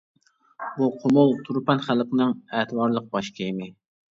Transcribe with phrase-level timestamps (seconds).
[0.77, 3.71] بۇ قۇمۇل، تۇرپان خەلقىنىڭ ئەتىۋارلىق باش كىيىمى.